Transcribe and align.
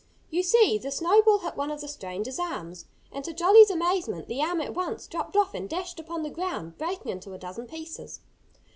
You 0.31 0.41
see, 0.41 0.79
the 0.79 0.89
snowball 0.89 1.37
hit 1.41 1.55
one 1.55 1.69
of 1.69 1.79
the 1.79 1.87
stranger's 1.87 2.39
arms. 2.39 2.85
And 3.11 3.23
to 3.23 3.33
Jolly's 3.35 3.69
amazement, 3.69 4.27
the 4.27 4.41
arm 4.41 4.59
at 4.59 4.73
once 4.73 5.05
dropped 5.05 5.35
off 5.35 5.53
and 5.53 5.69
dashed 5.69 5.99
upon 5.99 6.23
the 6.23 6.31
ground, 6.31 6.79
breaking 6.79 7.11
into 7.11 7.33
a 7.33 7.37
dozen 7.37 7.67
pieces. 7.67 8.19